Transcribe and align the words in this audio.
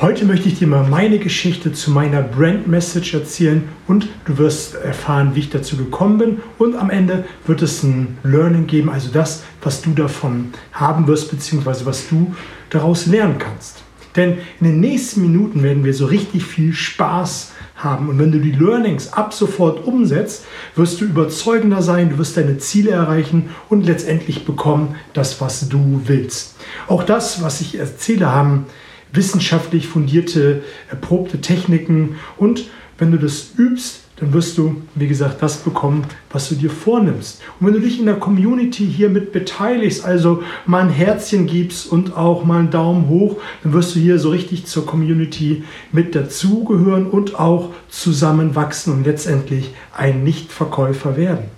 Heute 0.00 0.26
möchte 0.26 0.46
ich 0.48 0.60
dir 0.60 0.68
mal 0.68 0.88
meine 0.88 1.18
Geschichte 1.18 1.72
zu 1.72 1.90
meiner 1.90 2.22
Brand 2.22 2.68
Message 2.68 3.14
erzählen 3.14 3.68
und 3.88 4.06
du 4.26 4.38
wirst 4.38 4.76
erfahren, 4.76 5.32
wie 5.34 5.40
ich 5.40 5.50
dazu 5.50 5.76
gekommen 5.76 6.18
bin 6.18 6.40
und 6.56 6.76
am 6.76 6.88
Ende 6.88 7.24
wird 7.48 7.62
es 7.62 7.82
ein 7.82 8.16
Learning 8.22 8.68
geben, 8.68 8.90
also 8.90 9.08
das, 9.12 9.42
was 9.60 9.82
du 9.82 9.90
davon 9.90 10.52
haben 10.70 11.08
wirst, 11.08 11.32
beziehungsweise 11.32 11.84
was 11.84 12.08
du 12.08 12.32
daraus 12.70 13.06
lernen 13.06 13.38
kannst. 13.40 13.82
Denn 14.14 14.38
in 14.60 14.68
den 14.68 14.78
nächsten 14.78 15.20
Minuten 15.20 15.64
werden 15.64 15.82
wir 15.82 15.92
so 15.92 16.06
richtig 16.06 16.44
viel 16.44 16.72
Spaß 16.72 17.50
haben. 17.74 18.08
Und 18.08 18.20
wenn 18.20 18.30
du 18.30 18.38
die 18.38 18.52
Learnings 18.52 19.12
ab 19.12 19.34
sofort 19.34 19.84
umsetzt, 19.84 20.46
wirst 20.76 21.00
du 21.00 21.06
überzeugender 21.06 21.82
sein, 21.82 22.10
du 22.10 22.18
wirst 22.18 22.36
deine 22.36 22.58
Ziele 22.58 22.92
erreichen 22.92 23.50
und 23.68 23.84
letztendlich 23.84 24.44
bekommen 24.44 24.94
das, 25.12 25.40
was 25.40 25.68
du 25.68 26.02
willst. 26.04 26.54
Auch 26.86 27.02
das, 27.02 27.42
was 27.42 27.60
ich 27.60 27.80
erzähle, 27.80 28.32
haben 28.32 28.66
wissenschaftlich 29.12 29.86
fundierte, 29.86 30.62
erprobte 30.90 31.40
Techniken 31.40 32.16
und 32.36 32.64
wenn 32.98 33.12
du 33.12 33.18
das 33.18 33.52
übst, 33.56 34.00
dann 34.16 34.32
wirst 34.32 34.58
du, 34.58 34.82
wie 34.96 35.06
gesagt, 35.06 35.42
das 35.42 35.58
bekommen, 35.58 36.04
was 36.30 36.48
du 36.48 36.56
dir 36.56 36.70
vornimmst. 36.70 37.40
Und 37.60 37.68
wenn 37.68 37.74
du 37.74 37.80
dich 37.80 38.00
in 38.00 38.06
der 38.06 38.16
Community 38.16 38.84
hier 38.84 39.08
mit 39.08 39.32
beteiligst, 39.32 40.04
also 40.04 40.42
mal 40.66 40.82
ein 40.82 40.90
Herzchen 40.90 41.46
gibst 41.46 41.90
und 41.90 42.16
auch 42.16 42.44
mal 42.44 42.58
einen 42.58 42.70
Daumen 42.70 43.08
hoch, 43.08 43.36
dann 43.62 43.72
wirst 43.72 43.94
du 43.94 44.00
hier 44.00 44.18
so 44.18 44.30
richtig 44.30 44.66
zur 44.66 44.84
Community 44.84 45.62
mit 45.92 46.16
dazugehören 46.16 47.06
und 47.06 47.38
auch 47.38 47.70
zusammenwachsen 47.88 48.92
und 48.92 49.04
letztendlich 49.04 49.70
ein 49.96 50.24
Nichtverkäufer 50.24 51.16
werden. 51.16 51.57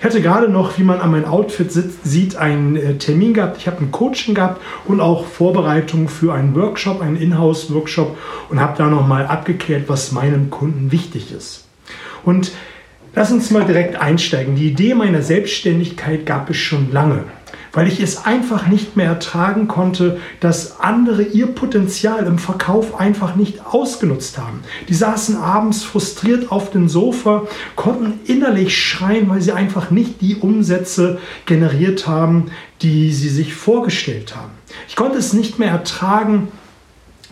Ich 0.00 0.04
hatte 0.06 0.22
gerade 0.22 0.48
noch, 0.48 0.78
wie 0.78 0.82
man 0.82 0.98
an 0.98 1.10
meinem 1.10 1.26
Outfit 1.26 1.70
sieht, 1.70 2.34
einen 2.34 2.74
äh, 2.74 2.94
Termin 2.96 3.34
gehabt. 3.34 3.58
Ich 3.58 3.66
habe 3.66 3.84
ein 3.84 3.90
Coaching 3.90 4.34
gehabt 4.34 4.58
und 4.86 4.98
auch 4.98 5.26
Vorbereitungen 5.26 6.08
für 6.08 6.32
einen 6.32 6.54
Workshop, 6.54 7.02
einen 7.02 7.16
Inhouse-Workshop 7.16 8.16
und 8.48 8.60
habe 8.60 8.78
da 8.78 8.86
nochmal 8.86 9.26
abgeklärt, 9.26 9.90
was 9.90 10.10
meinem 10.10 10.48
Kunden 10.48 10.90
wichtig 10.90 11.30
ist. 11.32 11.66
Und 12.24 12.52
lass 13.14 13.30
uns 13.30 13.50
mal 13.50 13.64
direkt 13.66 14.00
einsteigen. 14.00 14.56
Die 14.56 14.68
Idee 14.68 14.94
meiner 14.94 15.20
Selbstständigkeit 15.20 16.24
gab 16.24 16.48
es 16.48 16.56
schon 16.56 16.90
lange 16.90 17.24
weil 17.72 17.86
ich 17.86 18.00
es 18.00 18.24
einfach 18.24 18.66
nicht 18.66 18.96
mehr 18.96 19.06
ertragen 19.06 19.68
konnte, 19.68 20.18
dass 20.40 20.80
andere 20.80 21.22
ihr 21.22 21.46
Potenzial 21.46 22.26
im 22.26 22.38
Verkauf 22.38 22.98
einfach 22.98 23.36
nicht 23.36 23.64
ausgenutzt 23.66 24.38
haben. 24.38 24.60
Die 24.88 24.94
saßen 24.94 25.36
abends 25.36 25.84
frustriert 25.84 26.50
auf 26.50 26.70
dem 26.70 26.88
Sofa, 26.88 27.46
konnten 27.76 28.20
innerlich 28.24 28.76
schreien, 28.76 29.28
weil 29.28 29.40
sie 29.40 29.52
einfach 29.52 29.90
nicht 29.90 30.20
die 30.20 30.36
Umsätze 30.36 31.18
generiert 31.46 32.06
haben, 32.06 32.50
die 32.82 33.12
sie 33.12 33.28
sich 33.28 33.54
vorgestellt 33.54 34.36
haben. 34.36 34.52
Ich 34.88 34.96
konnte 34.96 35.18
es 35.18 35.32
nicht 35.32 35.58
mehr 35.58 35.70
ertragen, 35.70 36.48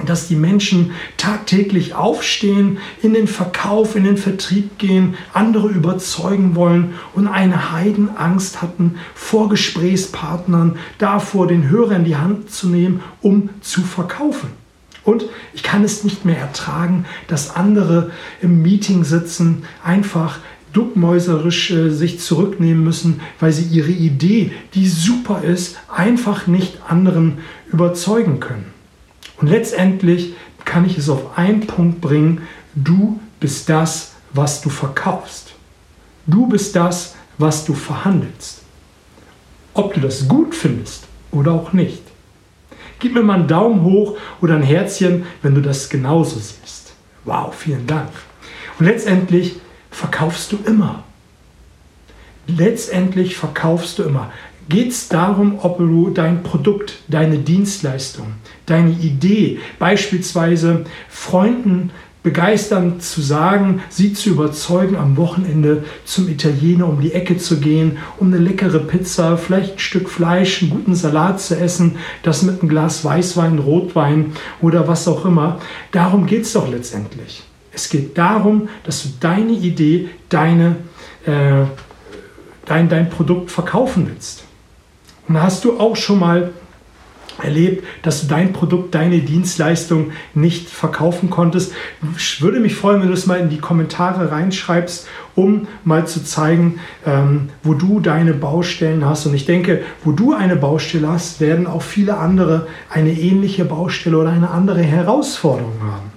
dass 0.06 0.28
die 0.28 0.36
Menschen 0.36 0.92
tagtäglich 1.16 1.94
aufstehen, 1.94 2.78
in 3.02 3.14
den 3.14 3.26
Verkauf, 3.26 3.96
in 3.96 4.04
den 4.04 4.16
Vertrieb 4.16 4.78
gehen, 4.78 5.14
andere 5.32 5.68
überzeugen 5.68 6.54
wollen 6.54 6.94
und 7.14 7.26
eine 7.26 7.72
Heidenangst 7.72 8.62
hatten, 8.62 8.96
vor 9.14 9.48
Gesprächspartnern 9.48 10.76
davor 10.98 11.46
den 11.46 11.68
Hörer 11.68 11.96
in 11.96 12.04
die 12.04 12.16
Hand 12.16 12.50
zu 12.50 12.68
nehmen, 12.68 13.00
um 13.20 13.50
zu 13.60 13.82
verkaufen. 13.82 14.50
Und 15.04 15.24
ich 15.54 15.62
kann 15.62 15.84
es 15.84 16.04
nicht 16.04 16.24
mehr 16.24 16.38
ertragen, 16.38 17.06
dass 17.28 17.56
andere 17.56 18.10
im 18.42 18.62
Meeting 18.62 19.04
sitzen, 19.04 19.64
einfach 19.82 20.38
duckmäuserisch 20.72 21.70
äh, 21.70 21.90
sich 21.90 22.20
zurücknehmen 22.20 22.84
müssen, 22.84 23.20
weil 23.40 23.52
sie 23.52 23.64
ihre 23.64 23.90
Idee, 23.90 24.52
die 24.74 24.86
super 24.86 25.42
ist, 25.42 25.78
einfach 25.88 26.46
nicht 26.46 26.82
anderen 26.86 27.38
überzeugen 27.72 28.38
können. 28.38 28.77
Und 29.38 29.48
letztendlich 29.48 30.34
kann 30.64 30.84
ich 30.84 30.98
es 30.98 31.08
auf 31.08 31.38
einen 31.38 31.66
Punkt 31.66 32.00
bringen, 32.00 32.42
du 32.74 33.18
bist 33.40 33.68
das, 33.68 34.12
was 34.32 34.60
du 34.60 34.68
verkaufst. 34.68 35.54
Du 36.26 36.46
bist 36.46 36.76
das, 36.76 37.14
was 37.38 37.64
du 37.64 37.74
verhandelst. 37.74 38.62
Ob 39.74 39.94
du 39.94 40.00
das 40.00 40.28
gut 40.28 40.54
findest 40.54 41.04
oder 41.30 41.52
auch 41.52 41.72
nicht. 41.72 42.02
Gib 42.98 43.14
mir 43.14 43.22
mal 43.22 43.34
einen 43.34 43.48
Daumen 43.48 43.82
hoch 43.84 44.18
oder 44.40 44.56
ein 44.56 44.62
Herzchen, 44.62 45.24
wenn 45.40 45.54
du 45.54 45.62
das 45.62 45.88
genauso 45.88 46.38
siehst. 46.38 46.92
Wow, 47.24 47.54
vielen 47.54 47.86
Dank. 47.86 48.10
Und 48.78 48.86
letztendlich 48.86 49.56
verkaufst 49.90 50.52
du 50.52 50.58
immer. 50.66 51.04
Letztendlich 52.48 53.36
verkaufst 53.36 53.98
du 53.98 54.02
immer 54.02 54.32
geht 54.68 54.90
es 54.90 55.08
darum, 55.08 55.58
ob 55.62 55.78
du 55.78 56.10
dein 56.10 56.42
Produkt, 56.42 56.98
deine 57.08 57.38
Dienstleistung, 57.38 58.34
deine 58.70 58.90
Idee, 58.90 59.58
beispielsweise 59.78 60.84
Freunden 61.08 61.90
begeistern 62.22 63.00
zu 63.00 63.22
sagen, 63.22 63.82
sie 63.88 64.12
zu 64.12 64.30
überzeugen, 64.30 64.96
am 64.96 65.16
Wochenende 65.16 65.84
zum 66.04 66.28
Italiener 66.28 66.88
um 66.88 67.00
die 67.00 67.12
Ecke 67.12 67.38
zu 67.38 67.58
gehen, 67.58 67.98
um 68.18 68.26
eine 68.26 68.38
leckere 68.38 68.80
Pizza, 68.80 69.38
vielleicht 69.38 69.74
ein 69.74 69.78
Stück 69.78 70.10
Fleisch, 70.10 70.60
einen 70.60 70.70
guten 70.70 70.94
Salat 70.94 71.40
zu 71.40 71.56
essen, 71.58 71.96
das 72.22 72.42
mit 72.42 72.60
einem 72.60 72.68
Glas 72.68 73.04
Weißwein, 73.04 73.58
Rotwein 73.58 74.32
oder 74.60 74.88
was 74.88 75.06
auch 75.06 75.24
immer. 75.24 75.60
Darum 75.92 76.26
geht 76.26 76.42
es 76.42 76.52
doch 76.52 76.68
letztendlich. 76.68 77.44
Es 77.72 77.88
geht 77.88 78.18
darum, 78.18 78.68
dass 78.84 79.04
du 79.04 79.08
deine 79.20 79.52
Idee, 79.52 80.08
deine, 80.28 80.76
äh, 81.24 81.64
dein, 82.66 82.88
dein 82.88 83.08
Produkt 83.08 83.50
verkaufen 83.50 84.08
willst. 84.10 84.44
Und 85.28 85.40
hast 85.40 85.64
du 85.64 85.78
auch 85.78 85.94
schon 85.94 86.18
mal 86.18 86.50
erlebt, 87.42 87.84
dass 88.02 88.22
du 88.22 88.26
dein 88.26 88.52
Produkt, 88.52 88.94
deine 88.94 89.20
Dienstleistung 89.20 90.10
nicht 90.34 90.68
verkaufen 90.68 91.30
konntest. 91.30 91.72
Ich 92.16 92.42
würde 92.42 92.60
mich 92.60 92.74
freuen, 92.74 93.00
wenn 93.00 93.08
du 93.08 93.14
es 93.14 93.26
mal 93.26 93.38
in 93.38 93.48
die 93.48 93.58
Kommentare 93.58 94.30
reinschreibst, 94.30 95.06
um 95.34 95.68
mal 95.84 96.06
zu 96.06 96.24
zeigen, 96.24 96.80
ähm, 97.06 97.50
wo 97.62 97.74
du 97.74 98.00
deine 98.00 98.34
Baustellen 98.34 99.04
hast. 99.04 99.26
Und 99.26 99.34
ich 99.34 99.46
denke, 99.46 99.82
wo 100.04 100.12
du 100.12 100.32
eine 100.32 100.56
Baustelle 100.56 101.08
hast, 101.08 101.40
werden 101.40 101.66
auch 101.66 101.82
viele 101.82 102.16
andere 102.16 102.66
eine 102.90 103.12
ähnliche 103.12 103.64
Baustelle 103.64 104.18
oder 104.18 104.30
eine 104.30 104.50
andere 104.50 104.82
Herausforderung 104.82 105.80
haben. 105.82 106.10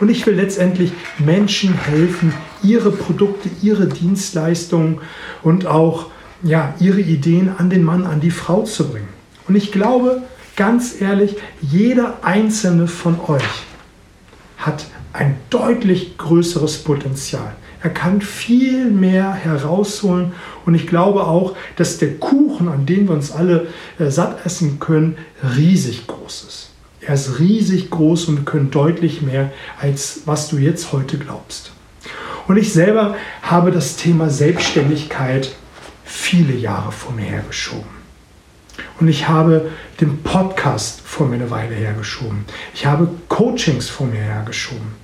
Und 0.00 0.08
ich 0.08 0.26
will 0.26 0.34
letztendlich 0.34 0.92
Menschen 1.18 1.72
helfen, 1.74 2.34
ihre 2.62 2.90
Produkte, 2.90 3.48
ihre 3.62 3.86
Dienstleistungen 3.86 4.98
und 5.42 5.66
auch 5.66 6.06
ja, 6.42 6.74
ihre 6.78 7.00
Ideen 7.00 7.50
an 7.56 7.70
den 7.70 7.82
Mann, 7.82 8.04
an 8.04 8.20
die 8.20 8.30
Frau 8.30 8.62
zu 8.62 8.88
bringen. 8.88 9.08
Und 9.48 9.56
ich 9.56 9.72
glaube, 9.72 10.22
ganz 10.56 11.00
ehrlich, 11.00 11.36
jeder 11.60 12.18
einzelne 12.22 12.86
von 12.86 13.18
euch 13.28 13.42
hat 14.56 14.86
ein 15.12 15.36
deutlich 15.50 16.18
größeres 16.18 16.78
Potenzial. 16.84 17.54
Er 17.82 17.90
kann 17.90 18.22
viel 18.22 18.90
mehr 18.90 19.34
herausholen 19.34 20.32
und 20.64 20.74
ich 20.74 20.86
glaube 20.86 21.24
auch, 21.24 21.54
dass 21.76 21.98
der 21.98 22.14
Kuchen, 22.14 22.68
an 22.68 22.86
dem 22.86 23.08
wir 23.08 23.14
uns 23.14 23.30
alle 23.30 23.68
äh, 23.98 24.10
satt 24.10 24.46
essen 24.46 24.80
können, 24.80 25.18
riesig 25.56 26.06
groß 26.06 26.46
ist. 26.48 26.70
Er 27.02 27.14
ist 27.14 27.38
riesig 27.38 27.90
groß 27.90 28.28
und 28.28 28.36
wir 28.38 28.44
können 28.44 28.70
deutlich 28.70 29.20
mehr, 29.20 29.52
als 29.78 30.22
was 30.24 30.48
du 30.48 30.56
jetzt 30.56 30.92
heute 30.92 31.18
glaubst. 31.18 31.72
Und 32.48 32.56
ich 32.56 32.72
selber 32.72 33.16
habe 33.42 33.70
das 33.70 33.96
Thema 33.96 34.30
Selbstständigkeit 34.30 35.54
viele 36.04 36.54
Jahre 36.54 36.90
vor 36.90 37.12
mir 37.12 37.24
hergeschoben. 37.24 37.93
Und 39.00 39.08
ich 39.08 39.28
habe 39.28 39.70
den 40.00 40.22
Podcast 40.22 41.00
vor 41.00 41.26
mir 41.26 41.36
eine 41.36 41.50
Weile 41.50 41.74
hergeschoben. 41.74 42.44
Ich 42.74 42.86
habe 42.86 43.08
Coachings 43.28 43.88
vor 43.88 44.06
mir 44.06 44.20
hergeschoben. 44.20 44.94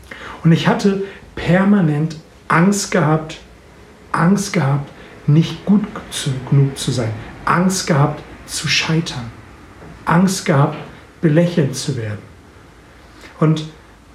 Und 0.44 0.52
ich 0.52 0.68
hatte 0.68 1.02
permanent 1.34 2.16
Angst 2.48 2.90
gehabt, 2.90 3.38
Angst 4.12 4.52
gehabt, 4.52 4.90
nicht 5.26 5.64
gut 5.64 5.82
genug 6.48 6.78
zu 6.78 6.90
sein. 6.90 7.12
Angst 7.44 7.86
gehabt, 7.86 8.22
zu 8.46 8.68
scheitern. 8.68 9.30
Angst 10.04 10.44
gehabt, 10.44 10.76
belächelt 11.20 11.76
zu 11.76 11.96
werden. 11.96 12.18
Und 13.38 13.64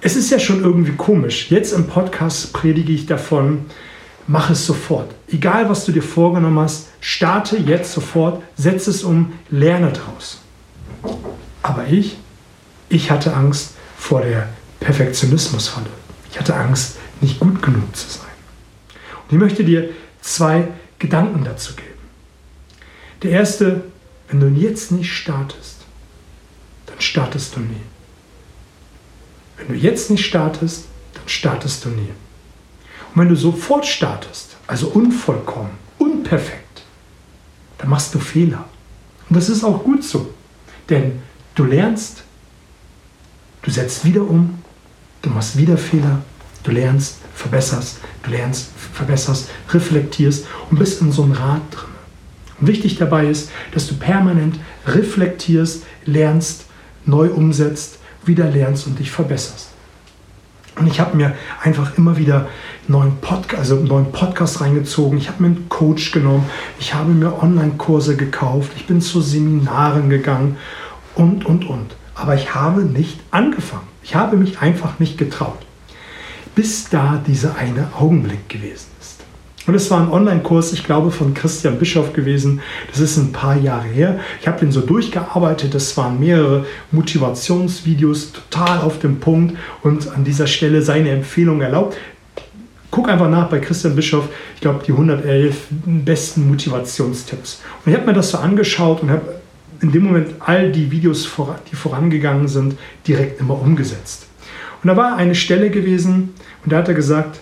es 0.00 0.16
ist 0.16 0.30
ja 0.30 0.38
schon 0.38 0.62
irgendwie 0.62 0.92
komisch. 0.92 1.50
Jetzt 1.50 1.72
im 1.72 1.86
Podcast 1.86 2.52
predige 2.52 2.92
ich 2.92 3.06
davon, 3.06 3.66
mach 4.26 4.50
es 4.50 4.66
sofort. 4.66 5.14
Egal, 5.28 5.68
was 5.68 5.84
du 5.84 5.92
dir 5.92 6.02
vorgenommen 6.02 6.58
hast, 6.58 6.88
starte 7.00 7.56
jetzt 7.56 7.92
sofort, 7.92 8.42
setze 8.56 8.90
es 8.90 9.04
um, 9.04 9.32
lerne 9.50 9.92
daraus. 9.92 10.40
Aber 11.62 11.86
ich, 11.86 12.16
ich 12.88 13.10
hatte 13.10 13.34
Angst 13.34 13.72
vor 13.96 14.22
der 14.22 14.48
Perfektionismusfalle. 14.80 15.90
Ich 16.30 16.38
hatte 16.38 16.54
Angst, 16.54 16.96
nicht 17.20 17.40
gut 17.40 17.62
genug 17.62 17.96
zu 17.96 18.08
sein. 18.08 18.26
Und 19.24 19.36
ich 19.36 19.38
möchte 19.38 19.64
dir 19.64 19.90
zwei 20.20 20.68
Gedanken 20.98 21.44
dazu 21.44 21.74
geben. 21.74 21.88
Der 23.22 23.30
erste, 23.30 23.84
wenn 24.28 24.40
du 24.40 24.48
jetzt 24.48 24.92
nicht 24.92 25.12
startest, 25.12 25.76
dann 26.86 27.00
startest 27.00 27.56
du 27.56 27.60
nie. 27.60 27.82
Wenn 29.56 29.68
du 29.68 29.74
jetzt 29.74 30.10
nicht 30.10 30.24
startest, 30.24 30.84
dann 31.14 31.26
startest 31.26 31.84
du 31.84 31.88
nie. 31.88 32.10
Und 33.16 33.22
wenn 33.22 33.28
du 33.28 33.34
sofort 33.34 33.84
startest, 33.84 34.56
also 34.68 34.88
unvollkommen, 34.88 35.70
unperfekt, 35.98 36.82
dann 37.78 37.90
machst 37.90 38.14
du 38.14 38.20
Fehler. 38.20 38.64
Und 39.28 39.36
das 39.36 39.48
ist 39.48 39.64
auch 39.64 39.82
gut 39.82 40.04
so. 40.04 40.32
Denn 40.88 41.20
du 41.56 41.64
lernst, 41.64 42.22
Du 43.66 43.72
setzt 43.72 44.04
wieder 44.04 44.22
um, 44.22 44.62
du 45.22 45.30
machst 45.30 45.58
wieder 45.58 45.76
Fehler, 45.76 46.22
du 46.62 46.70
lernst, 46.70 47.16
verbesserst, 47.34 47.98
du 48.22 48.30
lernst, 48.30 48.68
verbesserst, 48.92 49.50
reflektierst 49.70 50.46
und 50.70 50.78
bist 50.78 51.02
in 51.02 51.10
so 51.10 51.24
einem 51.24 51.32
Rad 51.32 51.62
drin. 51.72 51.90
Und 52.60 52.68
wichtig 52.68 52.96
dabei 52.96 53.26
ist, 53.26 53.50
dass 53.74 53.88
du 53.88 53.96
permanent 53.96 54.60
reflektierst, 54.86 55.82
lernst, 56.04 56.66
neu 57.06 57.28
umsetzt, 57.28 57.98
wieder 58.24 58.48
lernst 58.48 58.86
und 58.86 59.00
dich 59.00 59.10
verbesserst. 59.10 59.70
Und 60.76 60.86
ich 60.86 61.00
habe 61.00 61.16
mir 61.16 61.34
einfach 61.60 61.98
immer 61.98 62.16
wieder 62.16 62.48
neuen, 62.88 63.16
Pod 63.20 63.54
also 63.54 63.76
neuen 63.76 64.12
Podcast 64.12 64.60
reingezogen. 64.60 65.18
Ich 65.18 65.28
habe 65.28 65.42
mir 65.42 65.48
einen 65.48 65.68
Coach 65.68 66.12
genommen. 66.12 66.46
Ich 66.78 66.94
habe 66.94 67.12
mir 67.12 67.42
Online-Kurse 67.42 68.16
gekauft. 68.16 68.72
Ich 68.76 68.86
bin 68.86 69.00
zu 69.00 69.20
Seminaren 69.20 70.08
gegangen 70.08 70.56
und, 71.14 71.44
und, 71.44 71.68
und. 71.68 71.96
Aber 72.14 72.34
ich 72.34 72.54
habe 72.54 72.82
nicht 72.82 73.20
angefangen. 73.30 73.86
Ich 74.02 74.14
habe 74.14 74.36
mich 74.36 74.60
einfach 74.60 74.98
nicht 74.98 75.18
getraut. 75.18 75.58
Bis 76.54 76.88
da 76.88 77.22
dieser 77.26 77.56
eine 77.56 77.90
Augenblick 77.98 78.48
gewesen 78.48 78.86
ist. 79.00 79.16
Und 79.66 79.74
es 79.74 79.90
war 79.90 80.00
ein 80.00 80.10
Online-Kurs, 80.10 80.72
ich 80.72 80.84
glaube, 80.84 81.10
von 81.10 81.34
Christian 81.34 81.78
Bischoff 81.78 82.12
gewesen. 82.12 82.60
Das 82.88 83.00
ist 83.00 83.16
ein 83.16 83.32
paar 83.32 83.56
Jahre 83.56 83.88
her. 83.88 84.20
Ich 84.40 84.46
habe 84.46 84.60
den 84.60 84.70
so 84.70 84.80
durchgearbeitet. 84.80 85.74
Das 85.74 85.96
waren 85.96 86.20
mehrere 86.20 86.64
Motivationsvideos, 86.92 88.32
total 88.32 88.78
auf 88.78 89.00
dem 89.00 89.18
Punkt. 89.18 89.56
Und 89.82 90.08
an 90.08 90.22
dieser 90.22 90.46
Stelle 90.46 90.82
seine 90.82 91.10
Empfehlung 91.10 91.60
erlaubt. 91.60 91.96
Guck 92.96 93.10
einfach 93.10 93.28
nach 93.28 93.50
bei 93.50 93.58
Christian 93.58 93.94
Bischoff. 93.94 94.26
Ich 94.54 94.62
glaube, 94.62 94.82
die 94.82 94.92
111 94.92 95.66
besten 95.84 96.48
Motivationstipps. 96.48 97.60
Und 97.84 97.92
ich 97.92 97.94
habe 97.94 98.06
mir 98.06 98.14
das 98.14 98.30
so 98.30 98.38
angeschaut 98.38 99.02
und 99.02 99.10
habe 99.10 99.34
in 99.82 99.92
dem 99.92 100.04
Moment 100.04 100.30
all 100.38 100.72
die 100.72 100.90
Videos, 100.90 101.28
die 101.70 101.76
vorangegangen 101.76 102.48
sind, 102.48 102.78
direkt 103.06 103.38
immer 103.38 103.60
umgesetzt. 103.60 104.28
Und 104.82 104.88
da 104.88 104.96
war 104.96 105.14
eine 105.14 105.34
Stelle 105.34 105.68
gewesen 105.68 106.32
und 106.64 106.72
da 106.72 106.78
hat 106.78 106.88
er 106.88 106.94
gesagt, 106.94 107.40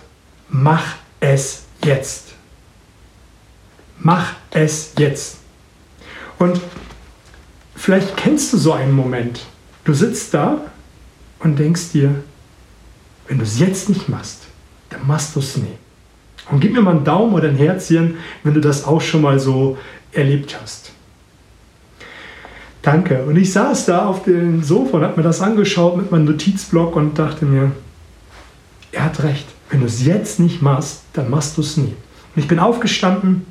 mach 0.49 0.97
es 1.21 1.63
jetzt. 1.85 2.33
Mach 3.97 4.33
es 4.51 4.91
jetzt. 4.99 5.37
Und 6.37 6.59
vielleicht 7.77 8.17
kennst 8.17 8.51
du 8.51 8.57
so 8.57 8.73
einen 8.73 8.91
Moment. 8.91 9.45
Du 9.85 9.93
sitzt 9.93 10.33
da 10.33 10.65
und 11.39 11.57
denkst 11.57 11.93
dir, 11.93 12.13
wenn 13.29 13.37
du 13.37 13.45
es 13.45 13.57
jetzt 13.57 13.87
nicht 13.87 14.09
machst, 14.09 14.44
dann 14.95 15.07
machst 15.07 15.35
du 15.35 15.39
es 15.39 15.57
nie. 15.57 15.67
Und 16.51 16.59
gib 16.59 16.73
mir 16.73 16.81
mal 16.81 16.91
einen 16.91 17.03
Daumen 17.03 17.33
oder 17.33 17.49
ein 17.49 17.55
Herzchen, 17.55 18.17
wenn 18.43 18.53
du 18.53 18.61
das 18.61 18.85
auch 18.85 19.01
schon 19.01 19.21
mal 19.21 19.39
so 19.39 19.77
erlebt 20.11 20.57
hast. 20.61 20.91
Danke. 22.81 23.23
Und 23.23 23.35
ich 23.35 23.51
saß 23.51 23.87
da 23.87 24.05
auf 24.05 24.23
dem 24.23 24.63
Sofa 24.63 24.97
und 24.97 25.03
habe 25.03 25.17
mir 25.17 25.23
das 25.23 25.41
angeschaut 25.41 25.97
mit 25.97 26.11
meinem 26.11 26.25
Notizblock 26.25 26.95
und 26.95 27.17
dachte 27.17 27.45
mir, 27.45 27.71
er 28.91 29.05
hat 29.05 29.23
recht. 29.23 29.47
Wenn 29.71 29.79
du 29.79 29.87
es 29.87 30.05
jetzt 30.05 30.39
nicht 30.39 30.61
machst, 30.61 31.01
dann 31.13 31.31
machst 31.31 31.57
du 31.57 31.61
es 31.61 31.77
nie. 31.77 31.95
Und 32.35 32.41
ich 32.41 32.47
bin 32.47 32.59
aufgestanden, 32.59 33.45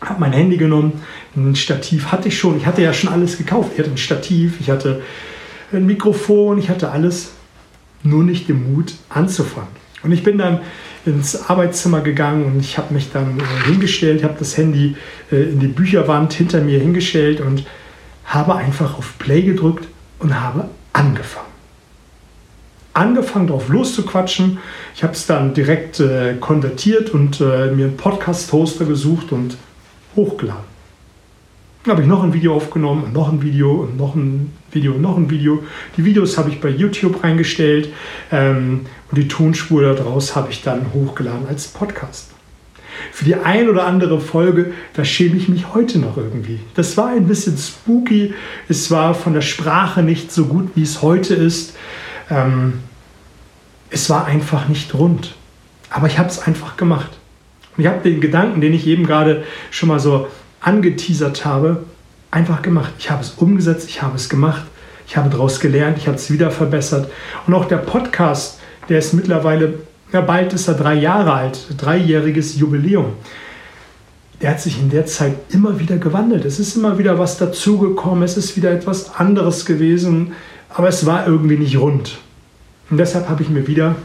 habe 0.00 0.20
mein 0.20 0.32
Handy 0.32 0.56
genommen, 0.56 1.02
ein 1.34 1.56
Stativ 1.56 2.12
hatte 2.12 2.28
ich 2.28 2.38
schon. 2.38 2.56
Ich 2.56 2.66
hatte 2.66 2.82
ja 2.82 2.92
schon 2.92 3.10
alles 3.10 3.36
gekauft. 3.36 3.72
Ich 3.72 3.80
hatte 3.80 3.90
ein 3.90 3.98
Stativ, 3.98 4.60
ich 4.60 4.70
hatte 4.70 5.02
ein 5.72 5.84
Mikrofon, 5.84 6.58
ich 6.58 6.70
hatte 6.70 6.92
alles, 6.92 7.32
nur 8.04 8.22
nicht 8.22 8.48
den 8.48 8.72
Mut 8.72 8.94
anzufangen. 9.08 9.85
Und 10.06 10.12
ich 10.12 10.22
bin 10.22 10.38
dann 10.38 10.60
ins 11.04 11.48
Arbeitszimmer 11.48 12.00
gegangen 12.00 12.44
und 12.46 12.60
ich 12.60 12.78
habe 12.78 12.94
mich 12.94 13.10
dann 13.12 13.40
äh, 13.40 13.66
hingestellt, 13.66 14.22
habe 14.22 14.36
das 14.38 14.56
Handy 14.56 14.96
äh, 15.30 15.36
in 15.36 15.60
die 15.60 15.66
Bücherwand 15.66 16.32
hinter 16.32 16.60
mir 16.60 16.78
hingestellt 16.78 17.40
und 17.40 17.64
habe 18.24 18.54
einfach 18.54 18.96
auf 18.98 19.18
Play 19.18 19.42
gedrückt 19.42 19.86
und 20.20 20.40
habe 20.40 20.68
angefangen. 20.92 21.46
Angefangen 22.92 23.48
drauf 23.48 23.68
loszuquatschen. 23.68 24.58
Ich 24.94 25.02
habe 25.02 25.12
es 25.12 25.26
dann 25.26 25.52
direkt 25.52 26.00
äh, 26.00 26.34
konvertiert 26.40 27.10
und 27.10 27.40
äh, 27.40 27.70
mir 27.70 27.86
einen 27.86 27.96
Podcast-Toaster 27.96 28.84
gesucht 28.86 29.32
und 29.32 29.56
hochgeladen. 30.14 30.75
Habe 31.88 32.02
ich 32.02 32.08
noch 32.08 32.24
ein 32.24 32.32
Video 32.32 32.56
aufgenommen 32.56 33.04
und 33.04 33.12
noch 33.12 33.30
ein 33.30 33.40
Video 33.42 33.82
und 33.82 33.96
noch 33.96 34.16
ein 34.16 34.52
Video 34.72 34.94
und 34.94 35.02
noch 35.02 35.16
ein 35.16 35.30
Video. 35.30 35.62
Die 35.96 36.04
Videos 36.04 36.36
habe 36.36 36.50
ich 36.50 36.60
bei 36.60 36.68
YouTube 36.68 37.22
reingestellt 37.22 37.90
ähm, 38.32 38.86
und 39.08 39.16
die 39.16 39.28
Tonspur 39.28 39.82
daraus 39.82 40.34
habe 40.34 40.50
ich 40.50 40.62
dann 40.62 40.92
hochgeladen 40.92 41.46
als 41.46 41.68
Podcast. 41.68 42.32
Für 43.12 43.24
die 43.24 43.36
ein 43.36 43.68
oder 43.68 43.86
andere 43.86 44.20
Folge, 44.20 44.72
da 44.94 45.04
schäme 45.04 45.36
ich 45.36 45.48
mich 45.48 45.74
heute 45.74 46.00
noch 46.00 46.16
irgendwie. 46.16 46.58
Das 46.74 46.96
war 46.96 47.10
ein 47.10 47.28
bisschen 47.28 47.56
spooky. 47.56 48.34
Es 48.68 48.90
war 48.90 49.14
von 49.14 49.32
der 49.32 49.42
Sprache 49.42 50.02
nicht 50.02 50.32
so 50.32 50.46
gut, 50.46 50.70
wie 50.74 50.82
es 50.82 51.02
heute 51.02 51.34
ist. 51.34 51.76
Ähm, 52.30 52.80
es 53.90 54.10
war 54.10 54.26
einfach 54.26 54.68
nicht 54.68 54.92
rund. 54.92 55.36
Aber 55.90 56.08
ich 56.08 56.18
habe 56.18 56.30
es 56.30 56.40
einfach 56.40 56.76
gemacht. 56.76 57.10
Und 57.76 57.84
ich 57.84 57.88
habe 57.88 58.02
den 58.02 58.20
Gedanken, 58.20 58.60
den 58.60 58.72
ich 58.72 58.88
eben 58.88 59.06
gerade 59.06 59.44
schon 59.70 59.88
mal 59.88 60.00
so 60.00 60.26
angeteasert 60.66 61.44
habe, 61.44 61.84
einfach 62.30 62.62
gemacht. 62.62 62.92
Ich 62.98 63.10
habe 63.10 63.22
es 63.22 63.30
umgesetzt, 63.30 63.88
ich 63.88 64.02
habe 64.02 64.16
es 64.16 64.28
gemacht, 64.28 64.64
ich 65.06 65.16
habe 65.16 65.30
daraus 65.30 65.60
gelernt, 65.60 65.98
ich 65.98 66.06
habe 66.06 66.16
es 66.16 66.30
wieder 66.30 66.50
verbessert. 66.50 67.10
Und 67.46 67.54
auch 67.54 67.66
der 67.66 67.78
Podcast, 67.78 68.58
der 68.88 68.98
ist 68.98 69.14
mittlerweile 69.14 69.74
ja, 70.12 70.20
bald 70.20 70.52
ist 70.52 70.68
er 70.68 70.74
drei 70.74 70.94
Jahre 70.94 71.32
alt, 71.32 71.66
dreijähriges 71.76 72.56
Jubiläum. 72.56 73.14
Der 74.40 74.50
hat 74.50 74.60
sich 74.60 74.80
in 74.80 74.90
der 74.90 75.06
Zeit 75.06 75.34
immer 75.50 75.80
wieder 75.80 75.96
gewandelt. 75.96 76.44
Es 76.44 76.60
ist 76.60 76.76
immer 76.76 76.98
wieder 76.98 77.18
was 77.18 77.38
dazugekommen, 77.38 78.22
es 78.22 78.36
ist 78.36 78.56
wieder 78.56 78.70
etwas 78.70 79.14
anderes 79.16 79.64
gewesen, 79.64 80.32
aber 80.72 80.88
es 80.88 81.06
war 81.06 81.26
irgendwie 81.26 81.56
nicht 81.56 81.78
rund. 81.78 82.18
Und 82.90 82.98
deshalb 82.98 83.28
habe 83.28 83.42
ich 83.42 83.48
mir 83.48 83.66
wieder, 83.66 83.96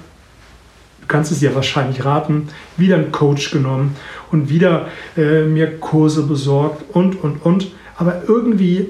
kannst 1.11 1.31
es 1.31 1.39
dir 1.39 1.53
wahrscheinlich 1.53 2.03
raten, 2.05 2.47
wieder 2.77 2.95
einen 2.95 3.11
Coach 3.11 3.51
genommen 3.51 3.95
und 4.31 4.49
wieder 4.49 4.87
äh, 5.17 5.43
mir 5.43 5.79
Kurse 5.79 6.23
besorgt 6.23 6.83
und, 6.95 7.21
und, 7.21 7.45
und. 7.45 7.67
Aber 7.97 8.23
irgendwie 8.27 8.87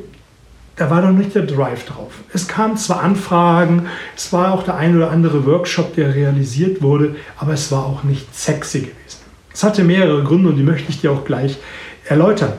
da 0.82 0.90
war 0.90 1.02
noch 1.02 1.12
nicht 1.12 1.36
der 1.36 1.44
Drive 1.44 1.86
drauf. 1.86 2.12
Es 2.34 2.48
kamen 2.48 2.76
zwar 2.78 3.02
Anfragen, 3.04 3.88
es 4.16 4.34
war 4.34 4.54
auch 4.54 4.64
der 4.64 4.78
ein 4.78 4.96
oder 4.96 5.12
andere 5.12 5.46
Workshop, 5.46 5.96
der 5.96 6.16
realisiert 6.16 6.82
wurde, 6.82 7.16
aber 7.38 7.54
es 7.54 7.72
war 7.72 7.86
auch 7.86 8.04
nicht 8.04 8.34
sexy 8.36 8.80
gewesen. 8.80 9.20
Es 9.54 9.64
hatte 9.64 9.84
mehrere 9.84 10.24
Gründe 10.24 10.50
und 10.50 10.56
die 10.56 10.64
möchte 10.64 10.90
ich 10.90 11.02
dir 11.02 11.12
auch 11.12 11.26
gleich 11.26 11.58
erläutern. 12.06 12.54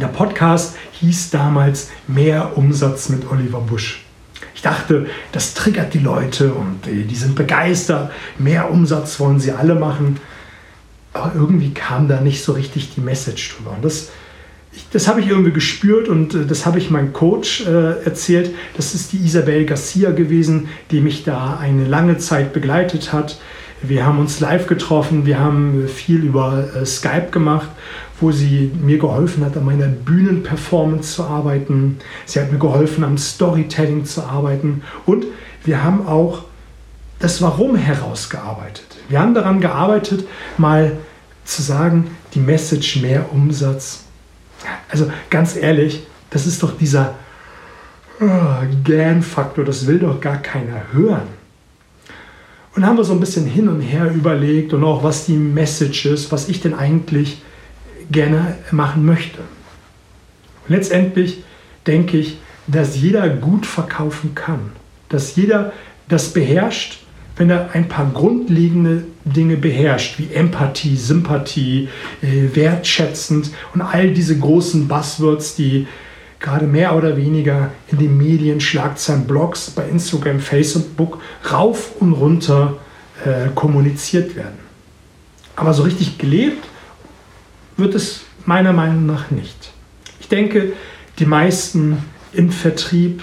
Der 0.00 0.06
Podcast 0.06 0.76
hieß 0.92 1.30
damals 1.30 1.90
Mehr 2.06 2.56
Umsatz 2.56 3.08
mit 3.08 3.30
Oliver 3.30 3.60
Busch. 3.60 4.04
Ich 4.60 4.62
dachte, 4.62 5.06
das 5.32 5.54
triggert 5.54 5.94
die 5.94 6.00
Leute 6.00 6.52
und 6.52 6.80
die 6.84 7.14
sind 7.14 7.34
begeistert. 7.34 8.12
Mehr 8.36 8.70
Umsatz 8.70 9.18
wollen 9.18 9.40
sie 9.40 9.52
alle 9.52 9.74
machen. 9.74 10.20
Aber 11.14 11.32
irgendwie 11.34 11.72
kam 11.72 12.08
da 12.08 12.20
nicht 12.20 12.44
so 12.44 12.52
richtig 12.52 12.94
die 12.94 13.00
Message 13.00 13.56
drüber. 13.56 13.70
Und 13.70 13.82
das 13.82 14.10
das 14.92 15.08
habe 15.08 15.20
ich 15.20 15.28
irgendwie 15.28 15.50
gespürt 15.50 16.08
und 16.08 16.34
äh, 16.34 16.44
das 16.46 16.66
habe 16.66 16.78
ich 16.78 16.90
meinem 16.90 17.14
Coach 17.14 17.66
äh, 17.66 18.04
erzählt. 18.04 18.54
Das 18.76 18.94
ist 18.94 19.12
die 19.12 19.16
Isabel 19.16 19.64
Garcia 19.64 20.10
gewesen, 20.10 20.68
die 20.90 21.00
mich 21.00 21.24
da 21.24 21.58
eine 21.58 21.86
lange 21.86 22.18
Zeit 22.18 22.52
begleitet 22.52 23.14
hat. 23.14 23.40
Wir 23.82 24.04
haben 24.04 24.18
uns 24.18 24.40
live 24.40 24.66
getroffen, 24.66 25.26
wir 25.26 25.38
haben 25.38 25.88
viel 25.88 26.22
über 26.24 26.68
äh, 26.74 26.84
Skype 26.84 27.30
gemacht, 27.30 27.68
wo 28.20 28.30
sie 28.30 28.70
mir 28.82 28.98
geholfen 28.98 29.44
hat, 29.44 29.56
an 29.56 29.64
meiner 29.64 29.86
Bühnenperformance 29.86 31.14
zu 31.14 31.24
arbeiten. 31.24 31.98
Sie 32.26 32.40
hat 32.40 32.52
mir 32.52 32.58
geholfen, 32.58 33.04
am 33.04 33.16
Storytelling 33.16 34.04
zu 34.04 34.22
arbeiten 34.22 34.82
und 35.06 35.24
wir 35.64 35.82
haben 35.82 36.06
auch 36.06 36.44
das 37.18 37.40
Warum 37.40 37.76
herausgearbeitet. 37.76 38.86
Wir 39.08 39.20
haben 39.20 39.34
daran 39.34 39.60
gearbeitet, 39.60 40.26
mal 40.58 40.92
zu 41.44 41.62
sagen, 41.62 42.10
die 42.34 42.40
Message 42.40 43.00
mehr 43.00 43.32
Umsatz 43.32 44.04
also 44.90 45.10
ganz 45.28 45.56
ehrlich, 45.56 46.06
das 46.30 46.46
ist 46.46 46.62
doch 46.62 46.76
dieser 46.76 47.14
oh, 48.20 48.26
Gan-Faktor, 48.84 49.64
das 49.64 49.86
will 49.86 49.98
doch 49.98 50.20
gar 50.20 50.38
keiner 50.38 50.92
hören. 50.92 51.39
Und 52.74 52.86
haben 52.86 52.96
wir 52.96 53.04
so 53.04 53.12
ein 53.12 53.20
bisschen 53.20 53.46
hin 53.46 53.68
und 53.68 53.80
her 53.80 54.12
überlegt 54.14 54.72
und 54.72 54.84
auch 54.84 55.02
was 55.02 55.26
die 55.26 55.36
Message 55.36 56.06
ist, 56.06 56.30
was 56.30 56.48
ich 56.48 56.60
denn 56.60 56.74
eigentlich 56.74 57.42
gerne 58.10 58.56
machen 58.70 59.04
möchte. 59.04 59.38
Und 59.38 60.74
letztendlich 60.74 61.42
denke 61.86 62.18
ich, 62.18 62.38
dass 62.66 62.96
jeder 62.96 63.28
gut 63.28 63.66
verkaufen 63.66 64.34
kann, 64.34 64.72
dass 65.08 65.34
jeder 65.34 65.72
das 66.08 66.32
beherrscht, 66.32 67.00
wenn 67.36 67.50
er 67.50 67.70
ein 67.72 67.88
paar 67.88 68.10
grundlegende 68.12 69.04
Dinge 69.24 69.56
beherrscht, 69.56 70.18
wie 70.18 70.32
Empathie, 70.32 70.96
Sympathie, 70.96 71.88
äh, 72.22 72.54
wertschätzend 72.54 73.50
und 73.72 73.80
all 73.80 74.12
diese 74.12 74.38
großen 74.38 74.86
Buzzwords, 74.86 75.56
die 75.56 75.86
gerade 76.40 76.66
mehr 76.66 76.96
oder 76.96 77.16
weniger 77.16 77.70
in 77.88 77.98
den 77.98 78.16
Medien, 78.16 78.60
Schlagzeilen, 78.60 79.26
Blogs, 79.26 79.70
bei 79.70 79.86
Instagram, 79.86 80.40
Facebook 80.40 81.20
rauf 81.52 81.92
und 82.00 82.14
runter 82.14 82.78
äh, 83.24 83.50
kommuniziert 83.54 84.34
werden. 84.34 84.58
Aber 85.54 85.74
so 85.74 85.82
richtig 85.82 86.16
gelebt 86.18 86.66
wird 87.76 87.94
es 87.94 88.22
meiner 88.46 88.72
Meinung 88.72 89.06
nach 89.06 89.30
nicht. 89.30 89.72
Ich 90.18 90.28
denke, 90.28 90.72
die 91.18 91.26
meisten 91.26 91.98
im 92.32 92.50
Vertrieb 92.50 93.22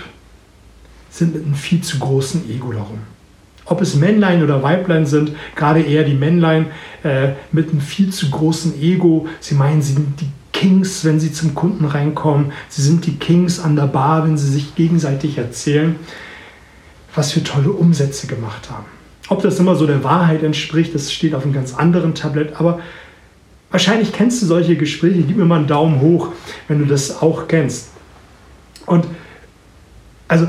sind 1.10 1.34
mit 1.34 1.44
einem 1.44 1.56
viel 1.56 1.82
zu 1.82 1.98
großen 1.98 2.48
Ego 2.50 2.72
darum. 2.72 3.00
Ob 3.66 3.82
es 3.82 3.96
Männlein 3.96 4.44
oder 4.44 4.62
Weiblein 4.62 5.06
sind, 5.06 5.32
gerade 5.56 5.82
eher 5.82 6.04
die 6.04 6.14
Männlein 6.14 6.68
äh, 7.04 7.30
mit 7.52 7.72
einem 7.72 7.82
viel 7.82 8.12
zu 8.12 8.30
großen 8.30 8.80
Ego. 8.82 9.28
Sie 9.40 9.56
meinen, 9.56 9.82
sie 9.82 9.94
sind 9.94 10.22
die 10.22 10.30
Kings, 10.58 11.06
wenn 11.06 11.20
sie 11.20 11.32
zum 11.32 11.54
Kunden 11.54 11.86
reinkommen. 11.86 12.52
Sie 12.68 12.82
sind 12.82 13.06
die 13.06 13.18
Kings 13.18 13.60
an 13.60 13.76
der 13.76 13.86
Bar, 13.86 14.26
wenn 14.26 14.40
sie 14.40 14.50
sich 14.50 14.74
gegenseitig 14.74 15.38
erzählen, 15.38 15.96
was 17.14 17.32
für 17.32 17.44
tolle 17.44 17.70
Umsätze 17.70 18.26
gemacht 18.26 18.72
haben. 18.72 18.86
Ob 19.30 19.44
das 19.44 19.60
immer 19.60 19.76
so 19.76 19.86
der 19.86 20.04
Wahrheit 20.04 20.42
entspricht, 20.42 20.96
das 20.96 21.14
steht 21.14 21.36
auf 21.36 21.44
einem 21.44 21.54
ganz 21.54 21.76
anderen 21.76 22.16
Tablett. 22.16 22.60
Aber 22.60 22.80
wahrscheinlich 23.70 24.12
kennst 24.14 24.42
du 24.42 24.48
solche 24.48 24.76
Gespräche. 24.76 25.22
Gib 25.22 25.38
mir 25.38 25.46
mal 25.46 25.60
einen 25.60 25.68
Daumen 25.68 26.02
hoch, 26.02 26.30
wenn 26.68 26.80
du 26.80 26.86
das 26.86 27.22
auch 27.22 27.48
kennst. 27.48 27.90
Und 28.88 29.06
also 30.28 30.48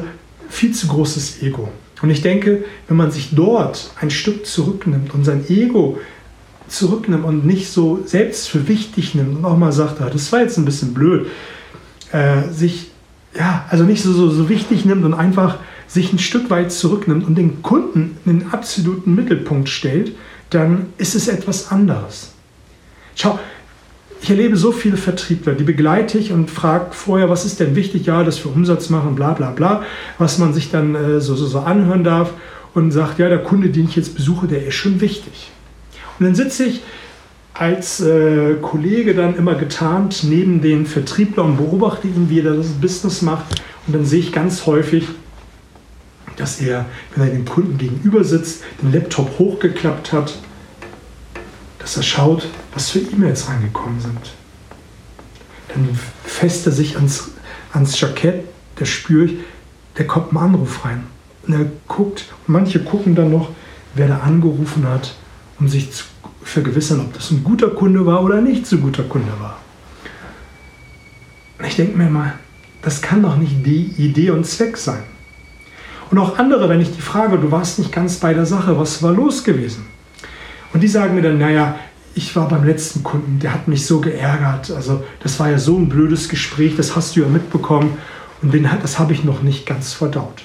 viel 0.49 0.73
zu 0.73 0.87
großes 0.89 1.43
Ego. 1.43 1.69
Und 2.01 2.09
ich 2.09 2.23
denke, 2.23 2.65
wenn 2.87 2.97
man 2.97 3.11
sich 3.11 3.35
dort 3.35 3.91
ein 4.01 4.11
Stück 4.11 4.47
zurücknimmt 4.47 5.13
und 5.13 5.25
sein 5.25 5.45
Ego 5.51 5.99
zurücknimmt 6.69 7.25
und 7.25 7.47
nicht 7.47 7.71
so 7.71 8.01
selbst 8.05 8.49
für 8.49 8.69
wichtig 8.69 9.15
nimmt 9.15 9.39
und 9.39 9.45
auch 9.45 9.57
mal 9.57 9.73
sagt, 9.73 10.01
ah, 10.01 10.11
das 10.11 10.31
war 10.33 10.41
jetzt 10.41 10.59
ein 10.59 10.65
bisschen 10.65 10.95
blöd, 10.95 11.27
äh, 12.13 12.49
sich 12.51 12.91
ja, 13.35 13.65
also 13.71 13.85
nicht 13.85 14.03
so, 14.03 14.13
so, 14.13 14.31
so 14.31 14.49
wichtig 14.49 14.85
nimmt 14.85 15.05
und 15.05 15.15
einfach 15.15 15.59
sich 15.87 16.13
ein 16.13 16.19
Stück 16.19 16.51
weit 16.51 16.73
zurücknimmt 16.73 17.27
und 17.27 17.37
den 17.37 17.63
Kunden 17.63 18.17
in 18.25 18.41
den 18.41 18.51
absoluten 18.53 19.15
Mittelpunkt 19.15 19.69
stellt, 19.69 20.13
dann 20.51 20.87
ist 20.99 21.15
es 21.15 21.29
etwas 21.29 21.71
anderes. 21.71 22.33
Schau, 23.15 23.39
ich 24.21 24.31
erlebe 24.31 24.57
so 24.57 24.73
viele 24.73 24.97
Vertriebler, 24.97 25.55
die 25.55 25.65
begleite 25.65 26.19
ich 26.19 26.33
und 26.33 26.51
frage 26.51 26.87
vorher, 26.91 27.31
was 27.31 27.45
ist 27.45 27.61
denn 27.61 27.77
wichtig? 27.77 28.07
Ja, 28.07 28.25
dass 28.25 28.45
wir 28.45 28.53
Umsatz 28.53 28.91
machen, 28.91 29.15
bla 29.15 29.33
bla 29.33 29.51
bla, 29.51 29.83
was 30.19 30.39
man 30.39 30.53
sich 30.53 30.71
dann 30.71 30.95
äh, 30.95 31.21
so, 31.21 31.37
so, 31.37 31.47
so 31.47 31.61
anhören 31.61 32.05
darf 32.05 32.33
und 32.75 32.91
sagt, 32.91 33.19
ja, 33.19 33.29
der 33.29 33.43
Kunde, 33.43 33.71
den 33.71 33.85
ich 33.85 33.97
jetzt 33.97 34.15
besuche, 34.15 34.47
der 34.47 34.67
ist 34.67 34.75
schon 34.75 35.01
wichtig. 35.01 35.51
Und 36.19 36.27
dann 36.27 36.35
sitze 36.35 36.65
ich 36.65 36.83
als 37.55 38.01
äh, 38.01 38.55
Kollege 38.63 39.15
dann 39.15 39.37
immer 39.37 39.55
getarnt 39.55 40.25
neben 40.25 40.61
den 40.61 40.87
Vertriebler 40.87 41.45
und 41.45 41.57
beobachte 41.57 42.07
ihn, 42.07 42.31
wie 42.31 42.41
er 42.41 42.55
das 42.55 42.69
Business 42.69 43.23
macht. 43.23 43.63
Und 43.87 43.97
dann 43.97 44.05
sehe 44.05 44.21
ich 44.21 44.33
ganz 44.33 44.67
häufig, 44.67 45.09
dass 46.37 46.61
er, 46.61 46.87
wenn 47.15 47.29
er 47.29 47.35
dem 47.35 47.45
Kunden 47.45 47.79
gegenüber 47.79 48.23
sitzt, 48.23 48.63
den 48.81 48.93
Laptop 48.93 49.39
hochgeklappt 49.39 50.13
hat 50.13 50.35
dass 51.89 51.97
er 51.97 52.03
schaut, 52.03 52.47
was 52.75 52.91
für 52.91 52.99
E-Mails 52.99 53.49
reingekommen 53.49 53.99
sind. 53.99 54.35
Dann 55.69 55.99
fässt 56.23 56.67
er 56.67 56.73
sich 56.73 56.97
ans, 56.97 57.31
ans 57.73 57.99
Jackett, 57.99 58.45
spüre 58.83 59.25
ich, 59.25 59.37
da 59.95 60.05
kommt 60.05 60.35
ein 60.35 60.37
Anruf 60.37 60.85
rein. 60.85 61.07
Und 61.47 61.55
er 61.55 61.65
guckt, 61.87 62.27
manche 62.47 62.81
gucken 62.81 63.15
dann 63.15 63.31
noch, 63.31 63.49
wer 63.95 64.07
da 64.07 64.19
angerufen 64.19 64.87
hat, 64.87 65.15
um 65.61 65.69
sich 65.69 65.91
zu 65.93 66.05
vergewissern, 66.43 67.01
ob 67.01 67.13
das 67.13 67.31
ein 67.31 67.45
guter 67.45 67.69
Kunde 67.69 68.07
war 68.07 68.23
oder 68.23 68.41
nicht 68.41 68.67
so 68.67 68.79
guter 68.79 69.03
Kunde 69.03 69.33
war. 69.41 69.59
Ich 71.67 71.77
denke 71.77 71.99
mir 71.99 72.09
mal, 72.09 72.35
das 72.83 73.03
kann 73.03 73.23
doch 73.23 73.37
nicht 73.37 73.67
die 73.67 73.93
Idee 73.99 74.31
und 74.31 74.47
Zweck 74.47 74.77
sein. 74.77 75.03
Und 76.11 76.19
auch 76.19 76.39
andere, 76.39 76.69
wenn 76.69 76.81
ich 76.81 76.95
die 76.95 77.03
frage, 77.03 77.39
du 77.39 77.51
warst 77.51 77.79
nicht 77.79 77.93
ganz 77.93 78.17
bei 78.17 78.33
der 78.33 78.47
Sache, 78.47 78.79
was 78.79 79.03
war 79.03 79.13
los 79.13 79.45
gewesen? 79.45 79.87
Und 80.73 80.81
die 80.81 80.89
sagen 80.89 81.15
mir 81.15 81.23
dann, 81.23 81.39
naja, 81.39 81.79
ich 82.15 82.35
war 82.35 82.49
beim 82.49 82.65
letzten 82.65 83.03
Kunden, 83.03 83.39
der 83.39 83.53
hat 83.53 83.69
mich 83.69 83.87
so 83.87 84.01
geärgert. 84.01 84.71
Also 84.71 85.05
das 85.21 85.39
war 85.39 85.51
ja 85.51 85.59
so 85.59 85.77
ein 85.77 85.89
blödes 85.89 86.29
Gespräch, 86.29 86.77
das 86.77 86.97
hast 86.97 87.17
du 87.17 87.21
ja 87.21 87.29
mitbekommen. 87.29 87.99
Und 88.41 88.55
den, 88.55 88.69
das 88.81 88.99
habe 88.99 89.13
ich 89.13 89.25
noch 89.25 89.43
nicht 89.43 89.67
ganz 89.67 89.93
verdaut. 89.93 90.45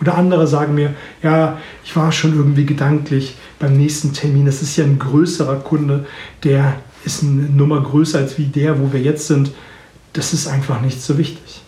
Oder 0.00 0.16
andere 0.16 0.46
sagen 0.46 0.74
mir, 0.74 0.94
ja, 1.22 1.58
ich 1.84 1.94
war 1.96 2.12
schon 2.12 2.36
irgendwie 2.36 2.66
gedanklich 2.66 3.36
beim 3.58 3.76
nächsten 3.76 4.12
Termin. 4.12 4.46
Das 4.46 4.62
ist 4.62 4.76
ja 4.76 4.84
ein 4.84 4.98
größerer 4.98 5.56
Kunde, 5.56 6.06
der 6.44 6.74
ist 7.04 7.22
eine 7.22 7.42
Nummer 7.42 7.82
größer 7.82 8.18
als 8.18 8.38
wie 8.38 8.46
der, 8.46 8.80
wo 8.80 8.92
wir 8.92 9.00
jetzt 9.00 9.26
sind. 9.26 9.50
Das 10.12 10.32
ist 10.32 10.46
einfach 10.46 10.80
nicht 10.80 11.02
so 11.02 11.18
wichtig. 11.18 11.62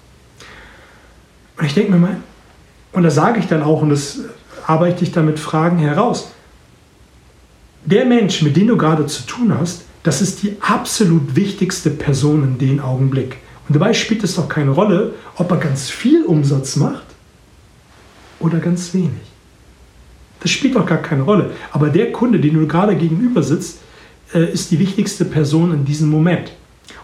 Und 1.59 1.67
ich 1.67 1.75
denke 1.75 1.93
mir 1.93 1.99
mal, 1.99 2.17
und 2.93 3.03
da 3.03 3.11
sage 3.11 3.41
ich 3.41 3.47
dann 3.47 3.63
auch, 3.63 3.83
und 3.83 3.91
das 3.91 4.21
arbeite 4.67 5.05
ich 5.05 5.13
dann 5.13 5.27
mit 5.27 5.39
Fragen 5.39 5.79
heraus 5.79 6.31
der 7.85 8.05
Mensch, 8.05 8.43
mit 8.43 8.57
dem 8.57 8.69
du 8.69 8.77
gerade 8.77 9.07
zu 9.07 9.23
tun 9.23 9.57
hast, 9.59 9.83
das 10.03 10.23
ist 10.23 10.43
die 10.43 10.57
absolut 10.61 11.37
wichtigste 11.37 11.91
Person 11.91 12.45
in 12.45 12.59
dem 12.59 12.81
Augenblick. 12.81 13.39
Und 13.69 13.75
dabei 13.75 13.93
spielt 13.93 14.25
es 14.25 14.35
doch 14.37 14.49
keine 14.49 14.71
Rolle, 14.71 15.15
ob 15.37 15.51
er 15.51 15.59
ganz 15.59 15.91
viel 15.91 16.25
Umsatz 16.25 16.77
macht 16.77 17.05
oder 18.41 18.59
ganz 18.59 18.93
wenig. 18.95 19.11
Das 20.41 20.51
spielt 20.51 20.75
doch 20.75 20.87
gar 20.87 20.99
keine 20.99 21.23
Rolle. 21.23 21.53
Aber 21.71 21.91
der 21.91 22.13
Kunde, 22.13 22.41
den 22.41 22.55
du 22.55 22.67
gerade 22.67 22.97
gegenüber 22.97 23.43
sitzt, 23.43 23.79
äh, 24.35 24.53
ist 24.53 24.71
die 24.71 24.79
wichtigste 24.79 25.25
Person 25.25 25.73
in 25.73 25.85
diesem 25.85 26.09
Moment. 26.11 26.53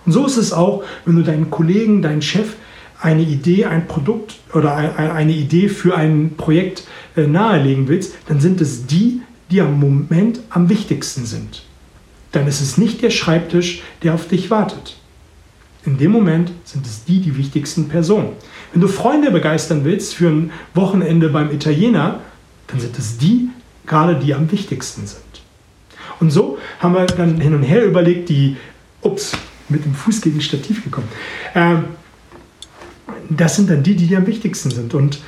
Und 0.04 0.12
so 0.12 0.26
ist 0.26 0.36
es 0.36 0.52
auch, 0.52 0.84
wenn 1.04 1.16
du 1.16 1.22
deinen 1.22 1.50
Kollegen, 1.50 2.02
deinen 2.02 2.22
Chef 2.22 2.54
eine 3.00 3.22
Idee, 3.22 3.66
ein 3.66 3.86
Produkt 3.86 4.36
oder 4.54 4.74
eine 4.74 5.32
Idee 5.32 5.68
für 5.68 5.96
ein 5.96 6.34
Projekt 6.36 6.84
äh, 7.14 7.26
nahelegen 7.26 7.88
willst, 7.88 8.14
dann 8.26 8.40
sind 8.40 8.60
es 8.60 8.86
die, 8.86 9.20
die 9.50 9.60
am 9.60 9.78
Moment 9.78 10.40
am 10.48 10.68
wichtigsten 10.68 11.26
sind. 11.26 11.62
Dann 12.32 12.46
ist 12.46 12.60
es 12.60 12.78
nicht 12.78 13.02
der 13.02 13.10
Schreibtisch, 13.10 13.82
der 14.02 14.14
auf 14.14 14.28
dich 14.28 14.50
wartet. 14.50 14.96
In 15.86 15.98
dem 15.98 16.10
Moment 16.10 16.50
sind 16.64 16.84
es 16.84 17.04
die, 17.04 17.20
die 17.20 17.36
wichtigsten 17.36 17.88
Personen. 17.88 18.30
Wenn 18.72 18.80
du 18.80 18.88
Freunde 18.88 19.30
begeistern 19.30 19.84
willst 19.84 20.14
für 20.14 20.28
ein 20.28 20.50
Wochenende 20.74 21.28
beim 21.28 21.52
Italiener, 21.52 22.20
dann 22.66 22.80
sind 22.80 22.98
es 22.98 23.18
die, 23.18 23.50
gerade 23.86 24.16
die 24.16 24.34
am 24.34 24.50
wichtigsten 24.50 25.06
sind. 25.06 25.22
Und 26.18 26.30
so 26.30 26.58
haben 26.80 26.94
wir 26.94 27.06
dann 27.06 27.40
hin 27.40 27.54
und 27.54 27.62
her 27.62 27.84
überlegt, 27.84 28.28
die, 28.28 28.56
ups, 29.02 29.32
mit 29.68 29.84
dem 29.84 29.94
Fuß 29.94 30.20
gegen 30.20 30.40
Stativ 30.40 30.82
gekommen. 30.82 31.08
Äh, 31.54 31.76
das 33.30 33.56
sind 33.56 33.70
dann 33.70 33.82
die, 33.82 33.94
die, 33.94 34.06
die 34.08 34.16
am 34.16 34.26
wichtigsten 34.26 34.70
sind. 34.70 34.92
Und 34.92 35.20